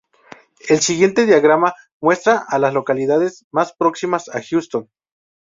El 0.67 0.79
siguiente 0.79 1.27
diagrama 1.27 1.75
muestra 2.01 2.43
a 2.47 2.57
las 2.57 2.73
localidades 2.73 3.45
más 3.51 3.73
próximas 3.77 4.29
a 4.29 4.41
Houston. 4.41 4.89